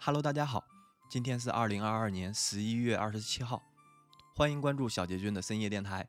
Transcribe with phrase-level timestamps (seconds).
[0.00, 0.64] Hello，大家好，
[1.10, 3.60] 今天是二零二二年十一月二十七号，
[4.36, 6.08] 欢迎关注小杰君的深夜电台。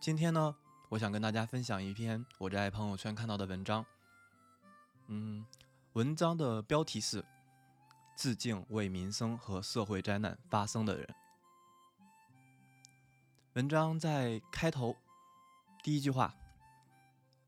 [0.00, 0.54] 今天呢，
[0.88, 3.84] 我想跟大家分享一篇我在朋友圈看到的文章。
[5.08, 5.44] 嗯，
[5.94, 7.24] 文章的标题是
[8.16, 11.14] “致敬为民生和社会灾难发声的人”。
[13.54, 14.96] 文章在开头
[15.82, 16.32] 第一句话：“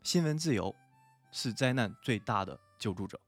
[0.03, 0.75] 新闻自由
[1.31, 3.19] 是灾难最大的救助者。”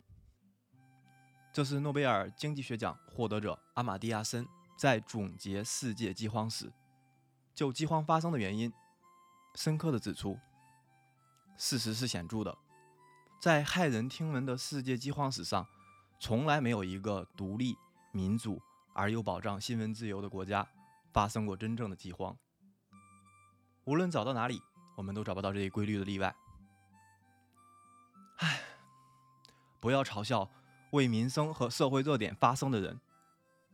[1.53, 6.73] 这是诺贝尔经济学奖获得者阿马蒂亚森在总结世界饥荒时，
[7.55, 8.73] 就饥荒发生的原因，
[9.55, 10.39] 深刻的指出，
[11.59, 12.57] 事实是显著的，
[13.39, 15.69] 在骇人听闻的世界饥荒史上，
[16.19, 17.77] 从来没有一个独立、
[18.13, 18.63] 民主
[18.95, 20.67] 而又保障新闻自由的国家
[21.13, 22.35] 发生过真正的饥荒。
[23.85, 24.63] 无论找到哪里，
[24.97, 26.35] 我们都找不到这一规律的例外。
[28.39, 28.63] 唉，
[29.81, 30.51] 不要嘲笑。
[30.93, 33.01] 为民生和社会热点发声的人，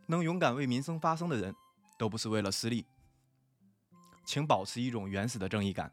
[0.06, 1.54] 能勇敢为民生发声的人，
[1.98, 2.86] 都不是为了私利。
[4.24, 5.92] 请保持一种原始的正义感，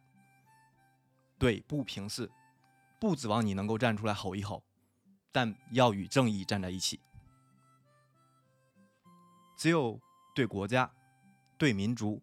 [1.40, 2.30] 对不平视，
[3.00, 4.62] 不指望你能够站出来吼一吼，
[5.32, 7.00] 但要与正义站在一起。
[9.58, 10.00] 只有
[10.36, 10.92] 对国家、
[11.58, 12.22] 对民族、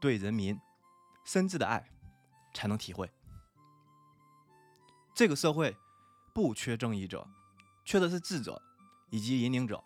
[0.00, 0.58] 对人民
[1.24, 1.88] 深挚的爱，
[2.52, 3.08] 才能体会
[5.14, 5.76] 这个社会
[6.32, 7.28] 不缺正义者。
[7.84, 8.62] 缺的是智者
[9.10, 9.84] 以及引领者，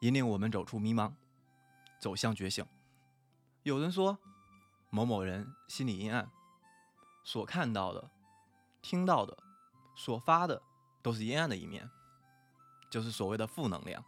[0.00, 1.12] 引领我们走出迷茫，
[2.00, 2.66] 走向觉醒。
[3.62, 4.18] 有人说，
[4.90, 6.30] 某某人心里阴暗，
[7.22, 8.10] 所看到的、
[8.82, 9.38] 听到的、
[9.94, 10.62] 所发的
[11.02, 11.88] 都是阴暗的一面，
[12.90, 14.04] 就是所谓的负能量。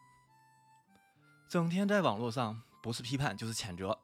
[1.48, 4.00] 整天在网络上不是批判就是谴责。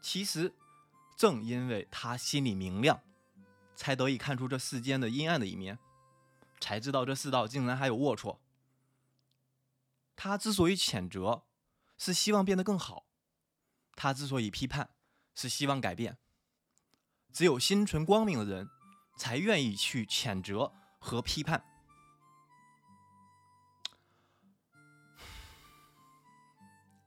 [0.00, 0.52] 其实，
[1.16, 3.00] 正因为他心里明亮，
[3.74, 5.78] 才得以看出这世间的阴暗的一面。
[6.62, 8.38] 才知道这世道竟然还有龌龊。
[10.14, 11.42] 他之所以谴责，
[11.98, 13.04] 是希望变得更好；
[13.96, 14.90] 他之所以批判，
[15.34, 16.16] 是希望改变。
[17.32, 18.70] 只有心存光明的人，
[19.16, 21.64] 才愿意去谴责和批判。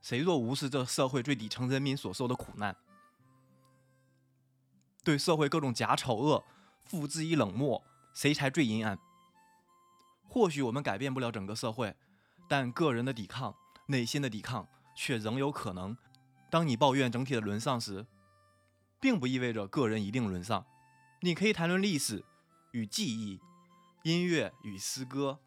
[0.02, 2.76] 谁若无视这社会最底层人民所受的苦难，
[5.04, 6.44] 对社会各种假丑恶
[6.84, 7.82] 付之以冷漠，
[8.14, 9.00] 谁才最阴暗？
[10.28, 11.96] 或许我们改变不了整个社会，
[12.48, 13.56] 但个人的抵抗、
[13.88, 15.98] 内心的抵抗却仍有可能。
[16.50, 18.06] 当你抱怨整体的沦丧时，
[19.00, 20.66] 并不意味着个人一定沦丧。
[21.22, 22.24] 你可以谈论历史
[22.72, 23.40] 与记忆、
[24.04, 25.40] 音乐与诗歌、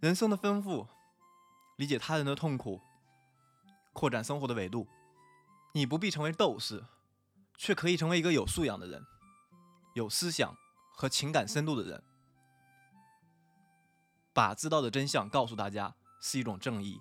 [0.00, 0.88] 人生的丰富，
[1.76, 2.80] 理解他人的痛苦，
[3.92, 4.88] 扩展生活的维度。
[5.74, 6.84] 你不必成为斗士，
[7.56, 9.02] 却可以成为一个有素养的人，
[9.94, 10.54] 有思想
[10.94, 12.02] 和情感深度的人。
[14.32, 17.00] 把知道的真相告诉大家是一种正义，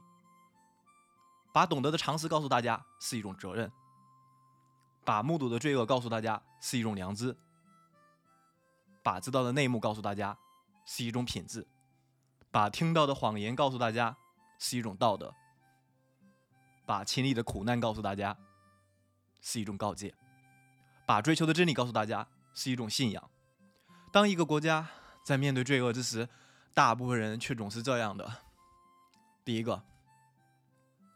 [1.54, 3.72] 把懂得的常识告诉大家是一种责任，
[5.06, 7.38] 把目睹的罪恶告诉大家是一种良知，
[9.02, 10.38] 把知道的内幕告诉大家
[10.86, 11.66] 是一种品质，
[12.52, 14.18] 把听到的谎言告诉大家
[14.60, 15.34] 是一种道德，
[16.86, 18.38] 把亲历的苦难告诉大家
[19.40, 20.14] 是一种告诫，
[21.06, 23.30] 把追求的真理告诉大家是一种信仰。
[24.12, 24.90] 当一个国家
[25.24, 26.28] 在面对罪恶之时，
[26.74, 28.44] 大部分人却总是这样的：
[29.44, 29.84] 第一个，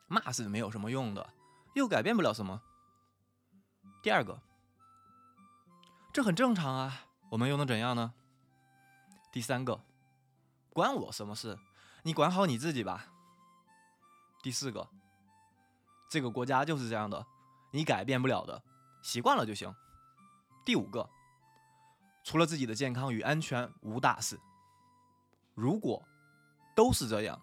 [0.07, 1.33] 骂是没有什么用的，
[1.75, 2.59] 又改变不了什么；
[4.03, 4.41] 第二个，
[6.11, 8.13] 这很正常啊，我们又能怎样呢？
[9.31, 9.81] 第三个，
[10.71, 11.57] 关我什么事？
[12.03, 13.07] 你管好你自己吧。
[14.43, 14.87] 第四个，
[16.09, 17.25] 这个国家就是这样的，
[17.72, 18.61] 你改变不了的，
[19.01, 19.73] 习惯了就行。
[20.66, 21.09] 第五个，
[22.23, 24.39] 除了自己的健康与安全，无大事。
[25.55, 26.05] 如果
[26.75, 27.41] 都是这样，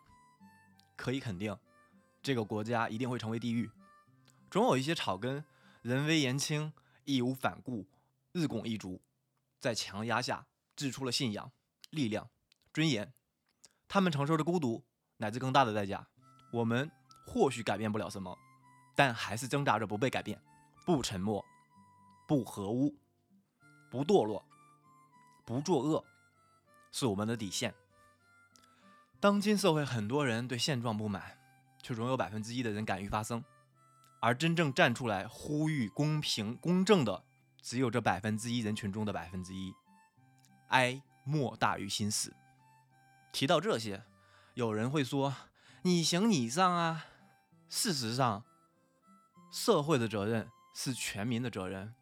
[0.97, 1.59] 可以肯定，
[2.23, 3.71] 这个国家一定会成为地狱。
[4.51, 5.43] 总有一些草根
[5.81, 6.73] 人微言轻、
[7.05, 7.89] 义无反顾、
[8.33, 9.01] 日拱一卒，
[9.59, 10.47] 在强压下
[10.77, 11.51] 掷出了信仰、
[11.89, 12.29] 力量、
[12.75, 13.13] 尊严。
[13.89, 14.85] 他们承受着孤独
[15.17, 16.07] 乃至更大的代价。
[16.53, 16.91] 我们
[17.27, 18.39] 或许改变不了什么，
[18.95, 20.39] 但还是挣扎着不被改变，
[20.85, 21.43] 不沉默，
[22.29, 22.95] 不合污，
[23.91, 24.45] 不堕落，
[25.47, 26.05] 不作恶，
[26.91, 27.75] 是我们的底线。
[29.23, 31.39] 当今社会，很多人对现状不满，
[31.81, 33.45] 却总有百分之一的人敢于发声，
[34.19, 37.23] 而真正站出来呼吁公平公正的，
[37.63, 39.73] 只有这百分之一人群中的百分之一。
[40.71, 42.35] 哀莫大于心死。
[43.31, 44.03] 提到这些，
[44.55, 45.33] 有人会说
[45.83, 47.05] ：“你行你上啊！”
[47.71, 48.43] 事实上，
[49.53, 51.95] 社会的责任是全民的责任，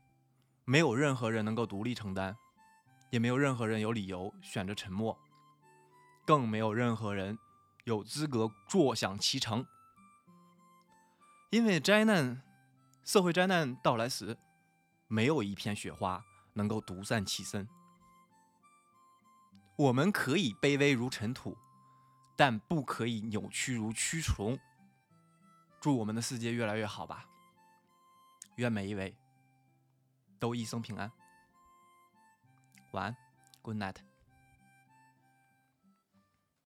[0.64, 2.34] 没有任何人能够独立承担，
[3.10, 5.18] 也没有任何人有理由选择沉默。
[6.30, 7.36] 更没有任何人
[7.82, 9.66] 有资格坐享其成。
[11.50, 12.40] 因为灾难，
[13.02, 14.38] 社会灾难到来时，
[15.08, 17.68] 没有一片雪花能够独善其身。
[19.74, 21.58] 我们可以卑微如尘土，
[22.36, 24.56] 但不可以扭曲如蛆虫。
[25.80, 27.28] 祝我们的世界越来越好吧！
[28.54, 29.16] 愿每一位
[30.38, 31.10] 都一生平安。
[32.92, 33.16] 晚安
[33.62, 34.09] ，Good night。